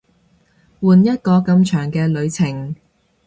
[0.81, 2.75] 換一個咁長嘅旅程